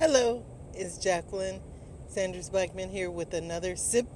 Hello, 0.00 0.42
it's 0.72 0.96
Jacqueline 0.96 1.60
Sanders 2.08 2.48
Blackman 2.48 2.88
here 2.88 3.10
with 3.10 3.34
another 3.34 3.76
SIP, 3.76 4.06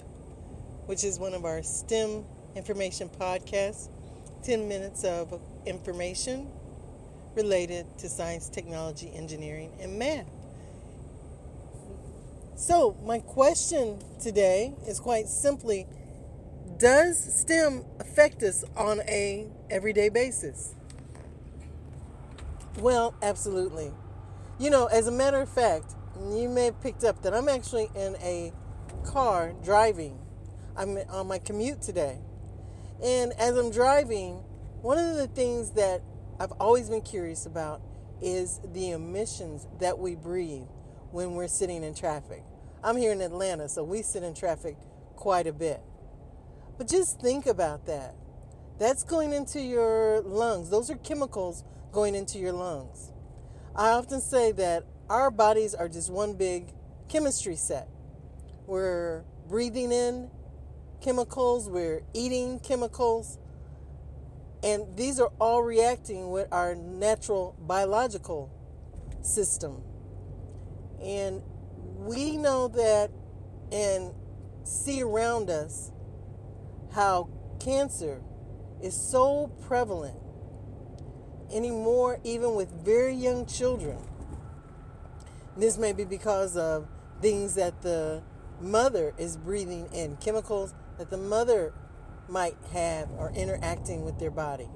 which 0.87 1.05
is 1.05 1.19
one 1.19 1.35
of 1.35 1.45
our 1.45 1.63
STEM 1.63 2.25
information 2.57 3.11
podcasts. 3.11 3.91
10 4.45 4.67
minutes 4.67 5.05
of 5.05 5.39
information 5.67 6.49
related 7.35 7.85
to 7.99 8.09
science, 8.09 8.49
technology, 8.49 9.13
engineering, 9.15 9.73
and 9.79 9.99
math. 9.99 10.25
So, 12.57 12.97
my 13.05 13.19
question 13.19 13.99
today 14.19 14.73
is 14.87 14.99
quite 14.99 15.29
simply 15.29 15.87
Does 16.79 17.23
STEM 17.41 17.85
affect 18.01 18.43
us 18.43 18.65
on 18.75 19.01
a 19.01 19.49
everyday 19.69 20.09
basis? 20.09 20.75
Well, 22.79 23.15
absolutely. 23.21 23.93
You 24.57 24.71
know, 24.71 24.87
as 24.87 25.09
a 25.09 25.11
matter 25.11 25.41
of 25.41 25.49
fact, 25.49 25.97
you 26.31 26.49
may 26.49 26.67
have 26.67 26.81
picked 26.81 27.03
up 27.03 27.23
that 27.23 27.35
I'm 27.35 27.49
actually 27.49 27.91
in 27.97 28.15
a 28.23 28.53
car 29.05 29.53
driving. 29.65 30.17
I'm 30.77 30.97
on 31.11 31.27
my 31.27 31.39
commute 31.39 31.83
today. 31.83 32.21
And 33.03 33.33
as 33.33 33.57
I'm 33.57 33.73
driving, 33.73 34.45
one 34.81 34.97
of 34.97 35.17
the 35.17 35.27
things 35.27 35.73
that 35.73 36.03
I've 36.39 36.53
always 36.53 36.89
been 36.89 37.03
curious 37.03 37.47
about 37.47 37.83
is 38.23 38.61
the 38.73 38.91
emissions 38.91 39.67
that 39.81 39.99
we 39.99 40.15
breathe 40.15 40.69
when 41.11 41.35
we're 41.35 41.49
sitting 41.49 41.83
in 41.83 41.93
traffic. 41.93 42.45
I'm 42.85 42.97
here 42.97 43.11
in 43.11 43.21
Atlanta, 43.21 43.69
so 43.69 43.83
we 43.83 44.03
sit 44.03 44.23
in 44.23 44.35
traffic 44.35 44.77
quite 45.17 45.49
a 45.49 45.53
bit. 45.53 45.81
But 46.79 46.87
just 46.87 47.21
think 47.21 47.47
about 47.47 47.87
that. 47.87 48.15
That's 48.79 49.03
going 49.03 49.33
into 49.33 49.61
your 49.61 50.21
lungs. 50.21 50.71
Those 50.71 50.91
are 50.91 50.97
chemicals 50.97 51.65
going 51.91 52.15
into 52.15 52.39
your 52.39 52.53
lungs. 52.53 53.11
I 53.77 53.91
often 53.91 54.21
say 54.21 54.53
that 54.53 54.85
our 55.09 55.33
bodies 55.33 55.75
are 55.75 55.89
just 55.89 56.09
one 56.09 56.35
big 56.35 56.73
chemistry 57.09 57.57
set. 57.57 57.89
We're 58.67 59.25
breathing 59.49 59.91
in 59.91 60.31
chemicals, 61.03 61.69
we're 61.69 62.03
eating 62.15 62.61
chemicals, 62.61 63.39
and 64.63 64.97
these 64.97 65.19
are 65.19 65.31
all 65.41 65.63
reacting 65.63 66.31
with 66.31 66.49
our 66.53 66.77
natural 66.77 67.57
biological 67.59 68.51
system. 69.23 69.83
And 71.03 71.43
we 71.99 72.37
know 72.37 72.69
that 72.69 73.11
and 73.73 74.15
see 74.63 75.03
around 75.03 75.51
us 75.51 75.91
how 76.93 77.29
cancer 77.59 78.23
is 78.81 78.95
so 78.95 79.49
prevalent 79.67 80.24
anymore, 81.55 82.19
even 82.25 82.55
with 82.55 82.71
very 82.85 83.15
young 83.15 83.47
children. 83.47 83.99
This 85.57 85.79
may 85.79 85.93
be 85.93 86.05
because 86.05 86.57
of 86.57 86.89
things 87.23 87.55
that 87.55 87.83
the 87.83 88.23
mother 88.61 89.15
is 89.17 89.37
breathing 89.37 89.89
in, 89.93 90.17
chemicals 90.17 90.75
that 90.99 91.11
the 91.11 91.17
mother 91.17 91.73
might 92.29 92.57
have 92.73 93.11
or 93.13 93.31
interacting 93.35 94.05
with 94.05 94.19
their 94.19 94.31
body. 94.31 94.69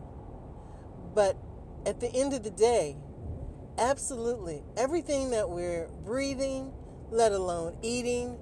But 1.15 1.37
at 1.85 2.01
the 2.01 2.13
end 2.13 2.33
of 2.33 2.45
the 2.45 2.51
day, 2.51 2.97
absolutely 3.79 4.63
everything 4.77 5.31
that 5.31 5.51
we're 5.51 5.89
breathing, 6.05 6.73
let 7.11 7.33
alone 7.33 7.77
eating, 7.83 8.39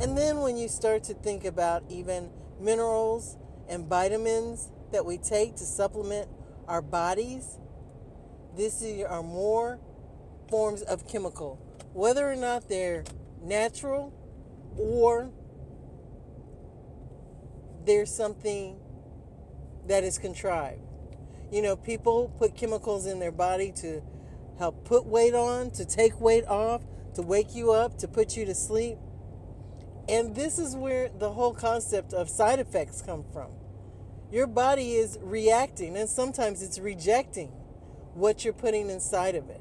and 0.00 0.16
then 0.16 0.40
when 0.40 0.56
you 0.56 0.68
start 0.68 1.04
to 1.04 1.14
think 1.14 1.44
about 1.44 1.84
even 1.88 2.30
minerals 2.60 3.36
and 3.68 3.86
vitamins 3.86 4.70
that 4.92 5.04
we 5.04 5.18
take 5.18 5.56
to 5.56 5.64
supplement 5.64 6.28
our 6.66 6.82
bodies, 6.82 7.58
this 8.56 8.84
are 9.08 9.22
more 9.22 9.78
forms 10.48 10.82
of 10.82 11.08
chemical, 11.08 11.60
whether 11.92 12.30
or 12.30 12.36
not 12.36 12.68
they're 12.68 13.04
natural 13.42 14.12
or 14.78 15.30
there's 17.84 18.14
something 18.14 18.78
that 19.86 20.04
is 20.04 20.18
contrived. 20.18 20.80
You 21.50 21.62
know, 21.62 21.76
people 21.76 22.34
put 22.38 22.56
chemicals 22.56 23.06
in 23.06 23.18
their 23.18 23.32
body 23.32 23.72
to 23.76 24.02
help 24.58 24.84
put 24.84 25.04
weight 25.04 25.34
on, 25.34 25.70
to 25.72 25.84
take 25.84 26.20
weight 26.20 26.46
off, 26.46 26.82
to 27.14 27.22
wake 27.22 27.54
you 27.54 27.72
up, 27.72 27.98
to 27.98 28.08
put 28.08 28.36
you 28.36 28.44
to 28.46 28.54
sleep. 28.54 28.98
And 30.08 30.34
this 30.34 30.58
is 30.58 30.76
where 30.76 31.08
the 31.08 31.32
whole 31.32 31.54
concept 31.54 32.12
of 32.12 32.28
side 32.28 32.58
effects 32.58 33.02
come 33.02 33.24
from. 33.32 33.50
Your 34.30 34.46
body 34.46 34.94
is 34.94 35.18
reacting, 35.22 35.96
and 35.96 36.08
sometimes 36.08 36.62
it's 36.62 36.78
rejecting 36.78 37.52
what 38.14 38.44
you're 38.44 38.54
putting 38.54 38.88
inside 38.88 39.34
of 39.34 39.50
it, 39.50 39.60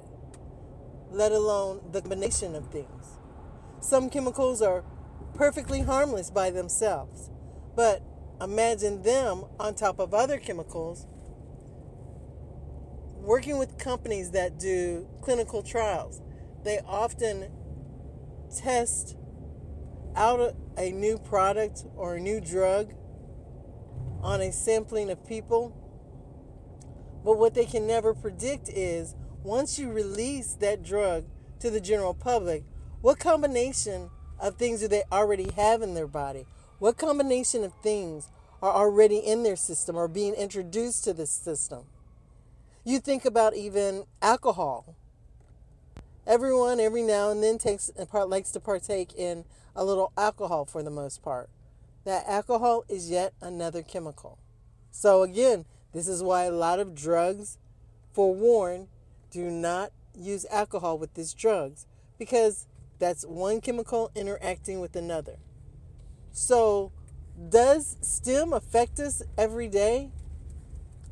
let 1.11 1.31
alone 1.31 1.81
the 1.91 2.01
combination 2.01 2.55
of 2.55 2.67
things. 2.71 3.17
Some 3.79 4.09
chemicals 4.09 4.61
are 4.61 4.83
perfectly 5.33 5.81
harmless 5.81 6.29
by 6.29 6.51
themselves, 6.51 7.29
but 7.75 8.01
imagine 8.39 9.01
them 9.01 9.45
on 9.59 9.75
top 9.75 9.99
of 9.99 10.13
other 10.13 10.37
chemicals. 10.37 11.07
Working 13.17 13.57
with 13.57 13.77
companies 13.77 14.31
that 14.31 14.59
do 14.59 15.07
clinical 15.21 15.63
trials, 15.63 16.21
they 16.63 16.79
often 16.85 17.51
test 18.55 19.17
out 20.15 20.55
a 20.77 20.91
new 20.91 21.17
product 21.17 21.85
or 21.95 22.15
a 22.15 22.19
new 22.19 22.39
drug 22.39 22.93
on 24.21 24.41
a 24.41 24.51
sampling 24.51 25.09
of 25.09 25.25
people 25.25 25.75
but 27.23 27.37
what 27.37 27.53
they 27.53 27.65
can 27.65 27.87
never 27.87 28.13
predict 28.13 28.69
is 28.69 29.15
once 29.43 29.77
you 29.77 29.91
release 29.91 30.53
that 30.55 30.83
drug 30.83 31.25
to 31.59 31.69
the 31.69 31.81
general 31.81 32.13
public, 32.13 32.63
what 33.01 33.19
combination 33.19 34.09
of 34.39 34.55
things 34.55 34.81
do 34.81 34.87
they 34.87 35.03
already 35.11 35.51
have 35.55 35.81
in 35.81 35.93
their 35.93 36.07
body? 36.07 36.45
What 36.79 36.97
combination 36.97 37.63
of 37.63 37.73
things 37.81 38.29
are 38.61 38.73
already 38.73 39.17
in 39.17 39.43
their 39.43 39.55
system 39.55 39.95
or 39.95 40.07
being 40.07 40.33
introduced 40.33 41.03
to 41.05 41.13
this 41.13 41.31
system? 41.31 41.85
You 42.83 42.99
think 42.99 43.23
about 43.23 43.55
even 43.55 44.03
alcohol. 44.21 44.95
Everyone 46.27 46.79
every 46.79 47.01
now 47.01 47.29
and 47.29 47.41
then 47.41 47.57
takes 47.57 47.89
part 48.09 48.29
likes 48.29 48.51
to 48.51 48.59
partake 48.59 49.13
in 49.13 49.45
a 49.75 49.83
little 49.83 50.11
alcohol 50.17 50.65
for 50.65 50.83
the 50.83 50.89
most 50.89 51.21
part. 51.21 51.49
That 52.05 52.25
alcohol 52.27 52.83
is 52.89 53.09
yet 53.09 53.33
another 53.41 53.81
chemical. 53.81 54.37
So 54.91 55.23
again, 55.23 55.65
this 55.93 56.07
is 56.07 56.23
why 56.23 56.43
a 56.43 56.51
lot 56.51 56.79
of 56.79 56.95
drugs 56.95 57.57
forewarn 58.11 58.87
do 59.31 59.49
not 59.49 59.91
use 60.15 60.45
alcohol 60.51 60.97
with 60.97 61.13
these 61.13 61.33
drugs 61.33 61.85
because 62.17 62.67
that's 62.99 63.25
one 63.25 63.61
chemical 63.61 64.11
interacting 64.15 64.79
with 64.79 64.95
another. 64.95 65.37
So, 66.31 66.91
does 67.49 67.97
STEM 68.01 68.53
affect 68.53 68.99
us 68.99 69.23
every 69.37 69.67
day? 69.67 70.11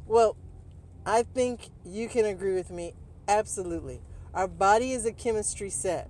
Well, 0.06 0.36
I 1.06 1.24
think 1.24 1.70
you 1.84 2.08
can 2.08 2.26
agree 2.26 2.54
with 2.54 2.70
me 2.70 2.94
absolutely. 3.28 4.02
Our 4.34 4.48
body 4.48 4.92
is 4.92 5.06
a 5.06 5.12
chemistry 5.12 5.70
set. 5.70 6.10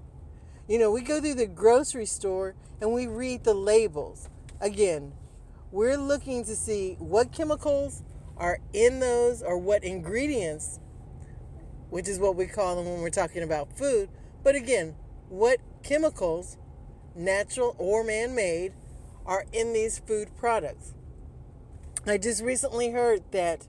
You 0.67 0.79
know, 0.79 0.91
we 0.91 1.01
go 1.01 1.19
through 1.19 1.35
the 1.35 1.47
grocery 1.47 2.05
store 2.05 2.55
and 2.79 2.93
we 2.93 3.07
read 3.07 3.43
the 3.43 3.53
labels. 3.53 4.29
Again, 4.59 5.13
we're 5.71 5.97
looking 5.97 6.43
to 6.45 6.55
see 6.55 6.95
what 6.99 7.31
chemicals 7.31 8.03
are 8.37 8.59
in 8.73 8.99
those 8.99 9.41
or 9.41 9.57
what 9.57 9.83
ingredients, 9.83 10.79
which 11.89 12.07
is 12.07 12.19
what 12.19 12.35
we 12.35 12.45
call 12.47 12.75
them 12.75 12.85
when 12.85 13.01
we're 13.01 13.09
talking 13.09 13.43
about 13.43 13.77
food. 13.77 14.09
But 14.43 14.55
again, 14.55 14.95
what 15.29 15.59
chemicals, 15.83 16.57
natural 17.15 17.75
or 17.77 18.03
man 18.03 18.35
made, 18.35 18.73
are 19.25 19.45
in 19.51 19.73
these 19.73 19.99
food 19.99 20.29
products. 20.35 20.93
I 22.05 22.17
just 22.17 22.41
recently 22.41 22.91
heard 22.91 23.21
that 23.31 23.67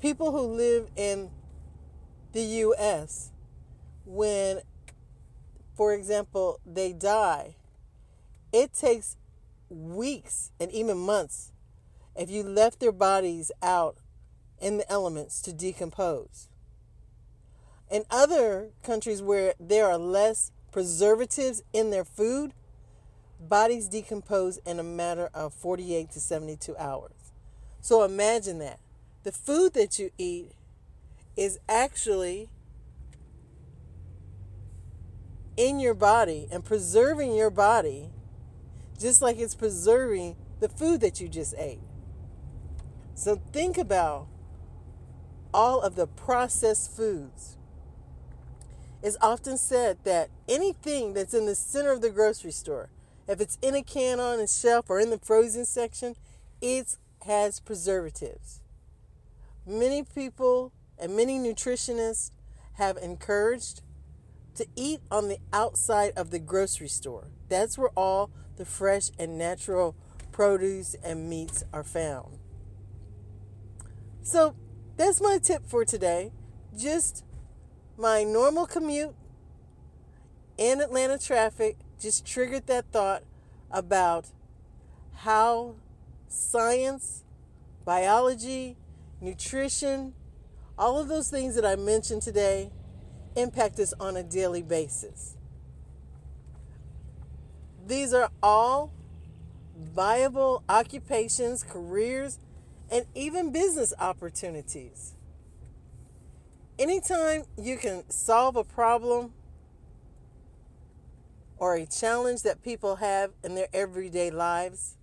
people 0.00 0.32
who 0.32 0.40
live 0.40 0.88
in 0.96 1.30
the 2.32 2.42
US, 2.42 3.32
when, 4.04 4.60
for 5.76 5.92
example, 5.92 6.60
they 6.64 6.92
die, 6.92 7.56
it 8.52 8.72
takes 8.72 9.16
weeks 9.68 10.52
and 10.58 10.70
even 10.72 10.96
months 10.96 11.52
if 12.18 12.30
you 12.30 12.42
left 12.42 12.80
their 12.80 12.92
bodies 12.92 13.50
out 13.62 13.96
in 14.60 14.78
the 14.78 14.90
elements 14.90 15.40
to 15.42 15.52
decompose. 15.52 16.48
In 17.90 18.04
other 18.10 18.70
countries 18.82 19.22
where 19.22 19.54
there 19.60 19.86
are 19.86 19.98
less 19.98 20.50
preservatives 20.72 21.62
in 21.72 21.90
their 21.90 22.04
food, 22.04 22.52
bodies 23.40 23.88
decompose 23.88 24.58
in 24.58 24.78
a 24.78 24.82
matter 24.82 25.30
of 25.34 25.54
48 25.54 26.10
to 26.12 26.20
72 26.20 26.76
hours. 26.76 27.32
So 27.80 28.02
imagine 28.02 28.58
that. 28.58 28.80
The 29.22 29.32
food 29.32 29.74
that 29.74 29.98
you 29.98 30.10
eat 30.18 30.52
is 31.36 31.58
actually 31.68 32.48
in 35.56 35.80
your 35.80 35.94
body 35.94 36.48
and 36.50 36.64
preserving 36.64 37.34
your 37.34 37.50
body 37.50 38.10
just 38.98 39.22
like 39.22 39.38
it's 39.38 39.54
preserving 39.54 40.36
the 40.60 40.68
food 40.68 41.00
that 41.00 41.20
you 41.20 41.28
just 41.28 41.54
ate. 41.58 41.80
So 43.16 43.40
think 43.50 43.78
about 43.78 44.28
all 45.52 45.80
of 45.80 45.96
the 45.96 46.06
processed 46.06 46.94
foods. 46.94 47.56
It's 49.02 49.16
often 49.22 49.56
said 49.56 49.96
that 50.04 50.28
anything 50.46 51.14
that's 51.14 51.32
in 51.32 51.46
the 51.46 51.54
center 51.54 51.92
of 51.92 52.02
the 52.02 52.10
grocery 52.10 52.52
store, 52.52 52.90
if 53.26 53.40
it's 53.40 53.56
in 53.62 53.74
a 53.74 53.82
can 53.82 54.20
on 54.20 54.38
a 54.38 54.46
shelf 54.46 54.90
or 54.90 55.00
in 55.00 55.08
the 55.08 55.18
frozen 55.18 55.64
section, 55.64 56.14
it 56.60 56.98
has 57.24 57.58
preservatives. 57.58 58.60
Many 59.66 60.02
people 60.02 60.72
and 60.98 61.16
many 61.16 61.38
nutritionists 61.38 62.32
have 62.74 62.98
encouraged 62.98 63.80
to 64.56 64.66
eat 64.76 65.00
on 65.10 65.28
the 65.28 65.38
outside 65.54 66.12
of 66.16 66.30
the 66.30 66.38
grocery 66.38 66.88
store. 66.88 67.28
That's 67.48 67.78
where 67.78 67.90
all 67.96 68.30
the 68.56 68.66
fresh 68.66 69.10
and 69.18 69.38
natural 69.38 69.96
produce 70.32 70.94
and 71.02 71.30
meats 71.30 71.64
are 71.72 71.84
found. 71.84 72.40
So, 74.26 74.56
that's 74.96 75.20
my 75.20 75.38
tip 75.40 75.64
for 75.68 75.84
today. 75.84 76.32
Just 76.76 77.24
my 77.96 78.24
normal 78.24 78.66
commute 78.66 79.14
in 80.58 80.80
Atlanta 80.80 81.16
traffic 81.16 81.76
just 82.00 82.26
triggered 82.26 82.66
that 82.66 82.86
thought 82.90 83.22
about 83.70 84.26
how 85.14 85.76
science, 86.26 87.22
biology, 87.84 88.76
nutrition, 89.20 90.12
all 90.76 90.98
of 90.98 91.06
those 91.06 91.30
things 91.30 91.54
that 91.54 91.64
I 91.64 91.76
mentioned 91.76 92.22
today 92.22 92.72
impact 93.36 93.78
us 93.78 93.94
on 94.00 94.16
a 94.16 94.24
daily 94.24 94.62
basis. 94.62 95.36
These 97.86 98.12
are 98.12 98.32
all 98.42 98.92
viable 99.78 100.64
occupations, 100.68 101.62
careers, 101.62 102.40
and 102.90 103.06
even 103.14 103.50
business 103.50 103.92
opportunities. 103.98 105.14
Anytime 106.78 107.44
you 107.56 107.76
can 107.76 108.08
solve 108.10 108.56
a 108.56 108.64
problem 108.64 109.32
or 111.58 111.74
a 111.74 111.86
challenge 111.86 112.42
that 112.42 112.62
people 112.62 112.96
have 112.96 113.30
in 113.42 113.54
their 113.54 113.68
everyday 113.72 114.30
lives, 114.30 114.96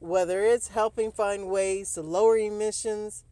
whether 0.00 0.42
it's 0.42 0.68
helping 0.68 1.12
find 1.12 1.48
ways 1.48 1.94
to 1.94 2.02
lower 2.02 2.36
emissions, 2.36 3.24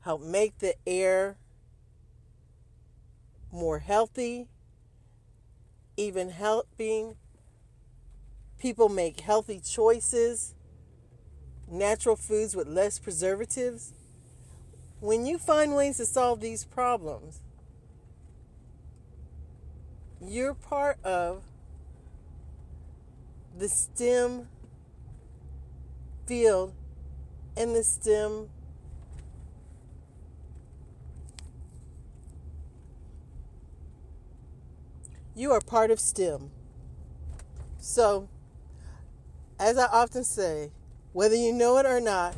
help 0.00 0.22
make 0.22 0.58
the 0.58 0.74
air 0.86 1.36
more 3.52 3.78
healthy, 3.78 4.48
even 5.96 6.30
helping 6.30 7.14
people 8.58 8.88
make 8.88 9.20
healthy 9.20 9.60
choices, 9.60 10.53
natural 11.70 12.16
foods 12.16 12.54
with 12.54 12.68
less 12.68 12.98
preservatives. 12.98 13.92
When 15.00 15.26
you 15.26 15.38
find 15.38 15.74
ways 15.74 15.98
to 15.98 16.06
solve 16.06 16.40
these 16.40 16.64
problems, 16.64 17.40
you're 20.20 20.54
part 20.54 20.98
of 21.04 21.42
the 23.56 23.68
STEM 23.68 24.48
field 26.26 26.72
and 27.56 27.74
the 27.74 27.84
STEM 27.84 28.48
you 35.34 35.52
are 35.52 35.60
part 35.60 35.90
of 35.90 36.00
STEM. 36.00 36.50
So, 37.78 38.28
as 39.58 39.76
I 39.76 39.86
often 39.86 40.24
say, 40.24 40.70
whether 41.14 41.36
you 41.36 41.52
know 41.52 41.78
it 41.78 41.86
or 41.86 42.00
not, 42.00 42.34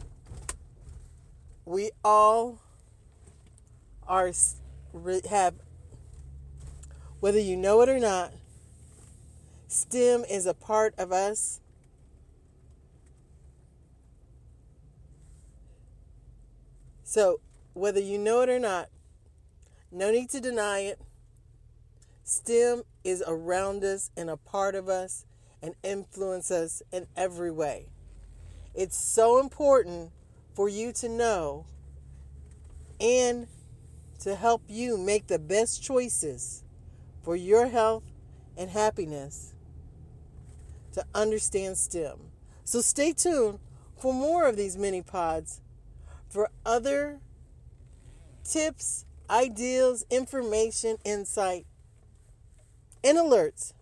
we 1.65 1.91
all 2.05 2.61
are 4.07 4.31
have 5.31 5.55
whether 7.19 7.41
you 7.41 7.57
know 7.57 7.81
it 7.81 7.89
or 7.89 7.99
not, 7.99 8.33
STEM 9.67 10.25
is 10.31 10.45
a 10.45 10.53
part 10.53 10.95
of 10.99 11.11
us. 11.11 11.61
So, 17.03 17.41
whether 17.73 17.99
you 17.99 18.19
know 18.19 18.43
it 18.43 18.51
or 18.51 18.59
not, 18.59 18.91
no 19.91 20.11
need 20.11 20.29
to 20.31 20.41
deny 20.41 20.81
it. 20.81 21.01
STEM 22.25 22.83
is 23.05 23.25
around 23.27 23.83
us 23.85 24.11
and 24.19 24.29
a 24.29 24.37
part 24.37 24.75
of 24.75 24.91
us 24.91 25.25
and 25.63 25.75
influence 25.83 26.51
us 26.51 26.83
in 26.93 27.07
every 27.17 27.51
way. 27.51 27.87
It's 28.77 28.99
so 28.99 29.41
important 29.41 30.11
for 30.55 30.69
you 30.69 30.93
to 30.95 31.09
know 31.09 31.65
and 33.01 33.47
to 34.21 34.35
help 34.35 34.65
you 34.69 34.99
make 34.99 35.29
the 35.29 35.39
best 35.39 35.83
choices 35.83 36.63
for 37.23 37.35
your 37.35 37.69
health 37.69 38.03
and 38.55 38.69
happiness 38.69 39.55
to 40.93 41.03
understand 41.15 41.79
STEM. 41.79 42.19
So 42.65 42.83
stay 42.83 43.15
tuned 43.15 43.61
for 43.97 44.13
more 44.13 44.47
of 44.47 44.57
these 44.57 44.77
mini 44.77 45.01
pods 45.01 45.63
for 46.29 46.51
other 46.67 47.21
tips, 48.45 49.07
ideas, 49.31 50.05
information, 50.11 50.99
insight, 51.03 51.65
and 53.03 53.17
alerts 53.17 53.73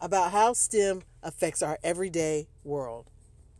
about 0.00 0.30
how 0.30 0.52
STEM 0.52 1.02
affects 1.24 1.60
our 1.60 1.76
everyday 1.82 2.46
world. 2.62 3.10